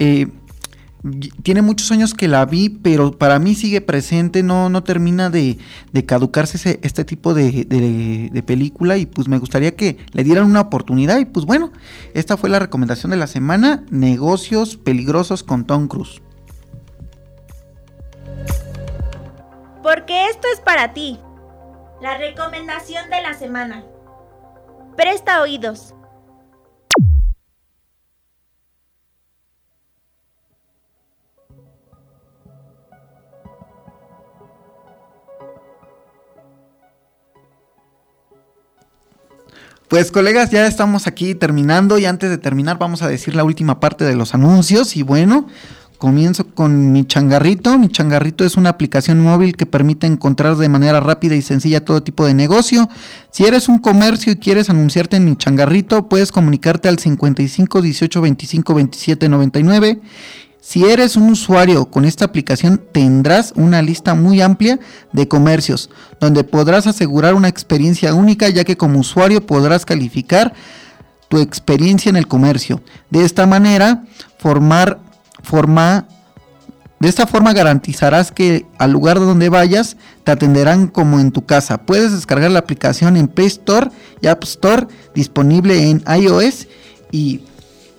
[0.01, 0.29] Eh,
[1.43, 5.59] tiene muchos años que la vi, pero para mí sigue presente, no, no termina de,
[6.07, 11.25] caducarse este tipo de, película y pues me gustaría que le dieran una oportunidad y
[11.25, 11.73] pues bueno,
[12.15, 16.21] esta fue la recomendación de la semana, negocios peligrosos con Tom Cruise.
[19.83, 21.19] Porque esto es para ti,
[22.03, 23.85] la recomendación de la semana.
[24.97, 25.95] Presta oídos.
[39.91, 43.81] Pues colegas, ya estamos aquí terminando y antes de terminar vamos a decir la última
[43.81, 45.49] parte de los anuncios y bueno,
[45.99, 47.77] comienzo con mi changarrito.
[47.77, 52.05] Mi changarrito es una aplicación móvil que permite encontrar de manera rápida y sencilla todo
[52.05, 52.89] tipo de negocio.
[53.33, 58.21] Si eres un comercio y quieres anunciarte en mi changarrito, puedes comunicarte al 55 18
[58.21, 60.01] 25 27 99
[60.61, 64.79] si eres un usuario con esta aplicación tendrás una lista muy amplia
[65.13, 65.91] de comercios
[66.21, 70.55] donde podrás asegurar una experiencia única ya que como usuario podrás calificar
[71.31, 72.83] tu experiencia en el comercio.
[73.09, 74.03] De esta manera,
[74.37, 74.99] formar,
[75.45, 76.09] forma,
[76.99, 81.79] de esta forma garantizarás que al lugar donde vayas te atenderán como en tu casa.
[81.79, 83.91] Puedes descargar la aplicación en Play Store
[84.21, 86.67] y App Store disponible en iOS
[87.13, 87.43] y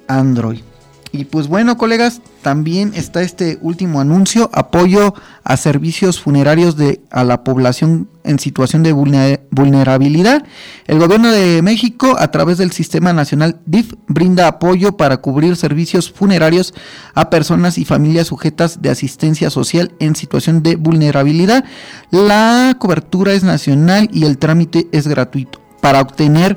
[0.09, 0.70] Android.
[1.14, 7.26] Y pues bueno, colegas, también está este último anuncio, apoyo a servicios funerarios de a
[7.26, 10.45] la población en situación de vulnerabilidad.
[10.88, 16.09] El gobierno de México, a través del Sistema Nacional DIF, brinda apoyo para cubrir servicios
[16.09, 16.74] funerarios
[17.14, 21.66] a personas y familias sujetas de asistencia social en situación de vulnerabilidad.
[22.09, 25.59] La cobertura es nacional y el trámite es gratuito.
[25.82, 26.55] Para obtener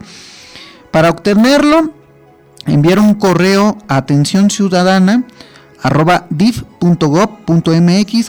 [0.95, 1.91] para obtenerlo
[2.67, 5.25] enviar un correo a atención ciudadana
[5.83, 6.71] arroba dif.gov.mx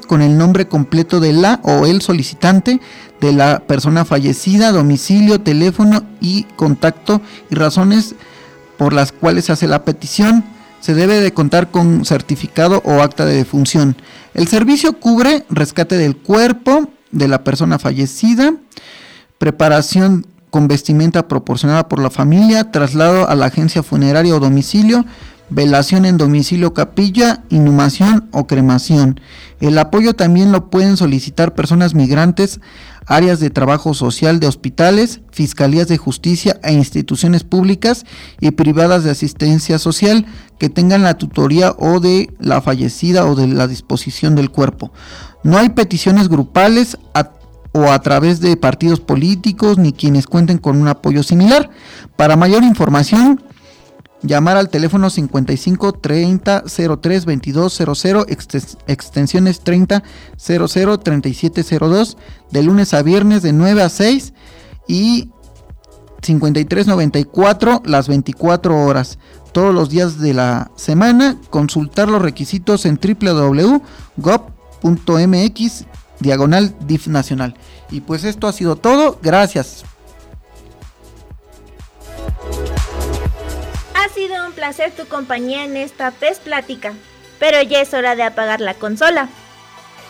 [0.01, 2.81] con el nombre completo de la o el solicitante
[3.21, 8.15] de la persona fallecida, domicilio, teléfono y contacto y razones
[8.77, 10.43] por las cuales se hace la petición.
[10.81, 13.95] Se debe de contar con certificado o acta de defunción.
[14.33, 18.53] El servicio cubre rescate del cuerpo de la persona fallecida,
[19.37, 25.05] preparación con vestimenta proporcionada por la familia, traslado a la agencia funeraria o domicilio,
[25.49, 29.19] velación en domicilio capilla, inhumación o cremación.
[29.59, 32.59] El apoyo también lo pueden solicitar personas migrantes,
[33.05, 38.05] áreas de trabajo social de hospitales, fiscalías de justicia e instituciones públicas
[38.39, 40.25] y privadas de asistencia social
[40.57, 44.91] que tengan la tutoría o de la fallecida o de la disposición del cuerpo.
[45.43, 46.97] No hay peticiones grupales,
[47.75, 51.69] o a través de partidos políticos ni quienes cuenten con un apoyo similar.
[52.15, 53.43] Para mayor información,
[54.21, 56.63] llamar al teléfono 55 30
[57.01, 58.25] 03 22 00
[58.87, 60.03] extensiones 30
[60.37, 62.17] 00 37 02
[62.49, 64.31] de lunes a viernes de 9 a 6
[64.87, 65.31] y
[66.21, 69.19] 53 94 las 24 horas
[69.51, 73.83] todos los días de la semana consultar los requisitos en www.gov.mx
[76.19, 77.55] diagonal DIF nacional.
[77.91, 79.19] Y pues esto ha sido todo.
[79.21, 79.83] Gracias.
[83.93, 86.93] Ha sido un placer tu compañía en esta PES Plática.
[87.39, 89.29] Pero ya es hora de apagar la consola.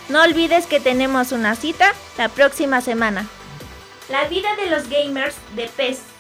[0.10, 3.26] No olvides que tenemos una cita la próxima semana.
[4.10, 6.15] La vida de los gamers de PES.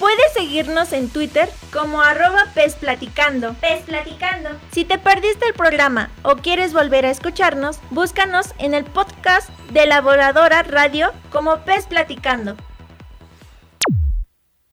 [0.00, 3.52] Puedes seguirnos en Twitter como arroba pesplaticando.
[3.60, 4.48] Pesplaticando.
[4.72, 9.84] Si te perdiste el programa o quieres volver a escucharnos, búscanos en el podcast de
[9.84, 10.00] la
[10.62, 12.56] Radio como Pes Platicando.